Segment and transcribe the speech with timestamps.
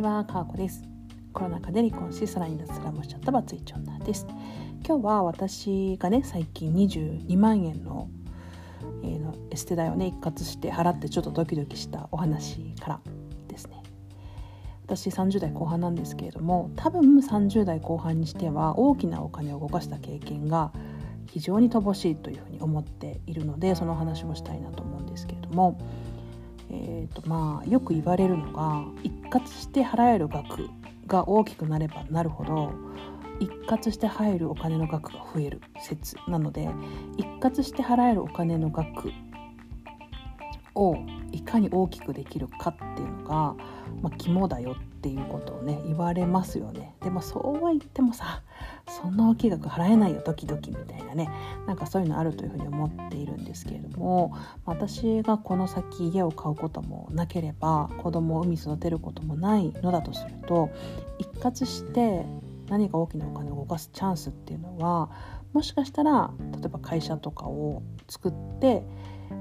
[0.00, 0.82] ちは、かわこです。
[1.34, 4.26] コロナ禍で離婚し、さらに脱ラもしちゃったバツイチ女です。
[4.86, 8.08] 今日は私がね、最近22万円の,、
[9.02, 13.00] えー、のエステ代をね、一括して払ってちょっとドキドキしたお話から
[13.46, 13.82] ですね。
[14.84, 20.72] 私30代後半なんですけれども、多分30代後半にしては大きなお金を動かした経験が
[21.26, 25.78] 非常に乏しいというふうに思っているので、その話をしたいなと思うんですけれども、
[26.72, 30.68] えーとまあ、よく言われるのが一括して払える額
[31.06, 32.72] が大きくなればなるほど
[33.40, 36.68] 一括して入るお金の額が増える説なので
[37.16, 39.10] 一括して払えるお金の額
[40.74, 40.94] を
[41.32, 43.34] いかに大きくできるかっていうのが、
[44.02, 46.94] まあ、肝だよっていうことをね言われますよね。
[47.02, 48.42] でもそうは言ってもさ
[48.86, 51.30] そんな大きい額払えないよドキドキみたいなね。
[51.66, 54.36] なんかそういうのあるというふうに思っているんですけれども
[54.66, 60.68] 私がこの先家を買うこともなければ子供を産み育てることもないのだとすると
[61.18, 62.26] 一括して
[62.70, 65.10] 何か大きなお金を動かすチャンスっていうのは
[65.52, 68.84] もしかしたら例えば会社とかを作って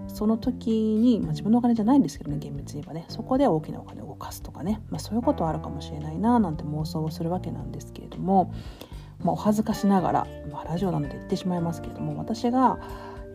[0.08, 8.54] その時に、まあ、自分のお金じゃないんですけどね厳密に言えばねそこで大きなお金を動かすとかね、まあ、そういうことはあるかもしれないななんて妄想をするわけなんですけれども、
[9.24, 12.80] まあ、お恥ずかしながら、まあ、ラジオなので言ってしまいますけれども私が、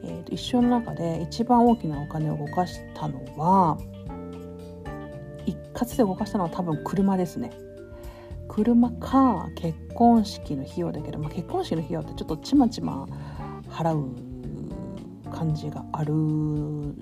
[0.02, 3.78] えー、と一生の中で一番大きなお金を動かしたのは
[5.46, 7.50] 一括で動かしたのは多分車ですね。
[8.54, 13.04] 車か結婚式の費用だけど、まあ、結婚式の費用ってちょっとちまちま
[13.68, 14.14] 払う
[15.32, 16.14] 感じがある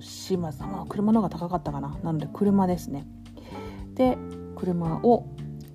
[0.01, 1.99] し、まあ、車の方が高かったかな。
[2.03, 3.07] なので車ですね。
[3.93, 4.17] で
[4.57, 5.27] 車を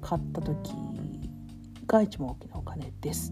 [0.01, 0.73] 買った時
[1.85, 3.31] が一番大きなお金です。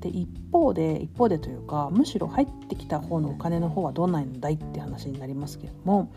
[0.00, 6.12] で一方で一方でというかむしろ入ってきた方のお金の方はどんなんだいって話になりますけども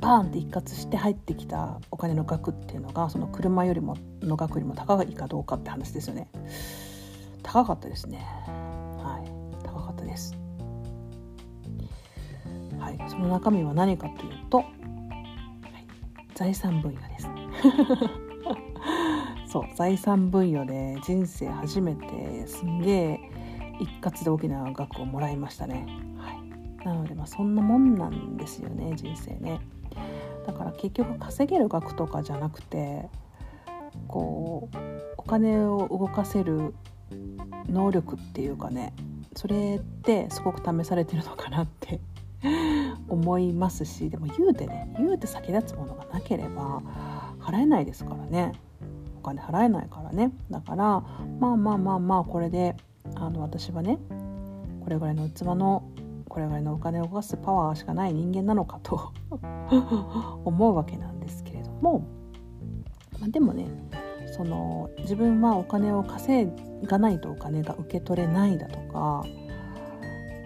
[0.00, 6.28] バーンって一括して入ってきたお金の額っていうのがその車よりもの額よりも高いかどうかって話ですよね。
[7.42, 8.18] 高かったですね。
[8.48, 9.64] はい。
[9.64, 10.36] 高かったです。
[12.78, 12.98] はい。
[13.08, 14.66] その中身は何かというと、はい、
[16.34, 17.28] 財産分野です。
[19.50, 19.64] そう。
[19.76, 23.20] 財産分与で人生初めてすんげえ
[23.80, 25.86] 一括で大きな額をもらいましたね、
[26.18, 29.60] はい、なのでまあそんなもんなんですよね人生ね。
[30.76, 33.08] 結局稼げる額とかじゃなくて
[34.08, 34.76] こう
[35.16, 36.74] お金を動かせる
[37.68, 38.92] 能力っていうかね
[39.34, 42.00] それってすごく試されてるのかなって
[43.08, 46.82] 思いますしでも言うてね言うて先立つものがなければ
[47.40, 48.52] 払えないですからね。
[49.18, 50.32] お金払えないからね。
[50.50, 51.02] だから
[51.40, 52.76] まあまあまあまあこれで
[53.14, 53.98] あの私はね
[54.82, 55.82] これぐらいの器の
[56.36, 59.10] これぐらいのお金を動かすパワーしかない人間なのかと
[60.44, 62.00] 思うわけなんですけれども、
[63.18, 63.66] まあ、でもね
[64.36, 66.52] その自分はお金を稼
[66.84, 69.24] がないとお金が受け取れないだとか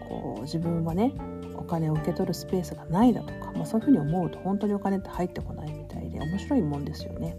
[0.09, 1.13] こう自分はね
[1.57, 7.37] お金を受け取るスペースがないだとか、まあ、そういうふうに思うと本当にお金って入ってこないみたいで面白いもんですよね。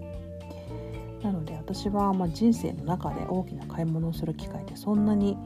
[1.24, 5.38] なので私はま人生の中で大きな買い物をする機会ってそんなに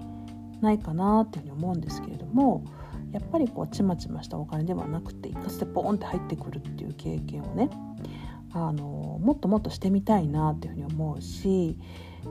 [0.61, 2.63] ないかなっていうふうに思うんですけれども
[3.11, 7.69] やっぱりこうちまちましたお金ではなくて一括でポーンって入ってくるっていう経験をね
[8.53, 11.77] あのもっともっとしてみたいなっていうふうに思うし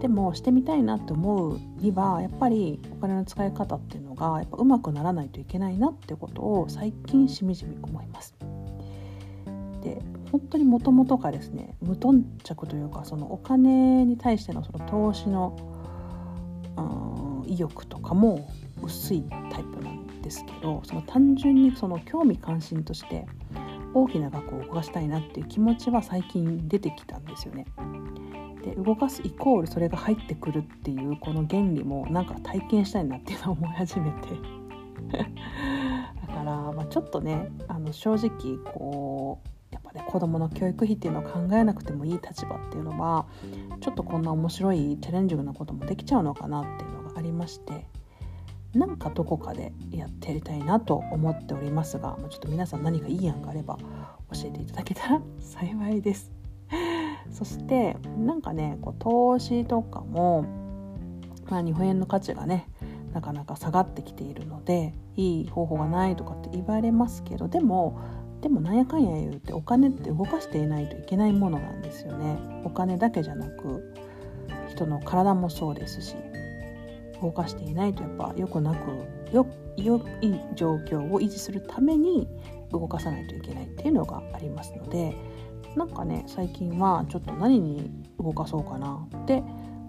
[0.01, 8.35] でもしてみたいなって思うにはやっぱりお金の使い方っていうのがやっぱうまくならないといけないなってことを最近しみじみ思います。
[9.83, 10.01] で
[10.33, 15.57] 本当にもともとがですね無頓着というかそのお金に対してのその投資の、
[16.77, 18.49] うん、意欲とかも
[18.83, 23.27] 薄いタイプなんですけどその単純にその興味関心として
[23.95, 27.67] 大きな額を動かしたいなっていう気持ちは最近出てきたんですよね。
[28.65, 34.29] で動かすイコールそれが入ってくるっていうこの原理もなんか体験したいなっていうのを思い始めて
[36.27, 43.27] だから、まあ、ちょっとねあの正直こうやっぱね子どもの教育費っていうのを考えなくてもいい立場っていうのは
[43.81, 46.84] ちょっとこんな面白いチャレンジングなこともできちゃうのかなって
[47.25, 47.87] りまして
[48.75, 53.79] なんかどこかでやってやりたいなと思っておりますがちょっと皆さん何かいい案があれば
[54.33, 56.33] 教えていただけたら 幸いです。
[57.31, 60.45] そしてなんかねこう投資とかも、
[61.49, 62.69] まあ、日本円の価値がね
[63.13, 67.99] なかなか下がってきているのでいい方法がないとかって言われますけどでも
[68.41, 72.37] でもなんやかんや言うてお金って動かしていないといけないものなんですよね。
[72.65, 73.95] お金だけじゃなく
[74.69, 76.17] 人の体もそうですし
[77.21, 79.47] 動かしていないとやっぱ良くなくよ
[79.77, 82.29] 良い状況を維持するために
[82.73, 85.17] 動かさないといけないっていうのがありますので
[85.77, 89.43] なんかね最近はちょっと何に動かそうかなって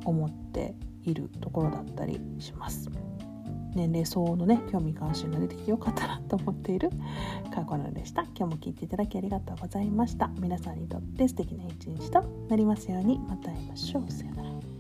[0.04, 2.90] 思っているところだったりします。
[3.76, 6.90] 年齢相応のね興味関心が出てきてよかったなと思っている
[7.54, 8.24] かこのでした。
[8.36, 10.32] 今日も聞いていただきありがとうございました。
[10.40, 13.20] 皆さんにとって素敵な一日となりますように。
[13.20, 14.10] また会いましょう。
[14.10, 14.75] さようなら。